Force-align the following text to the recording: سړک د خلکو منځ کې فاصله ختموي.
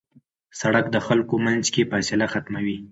سړک 0.59 0.85
د 0.91 0.97
خلکو 1.07 1.35
منځ 1.45 1.63
کې 1.73 1.89
فاصله 1.91 2.25
ختموي. 2.33 2.77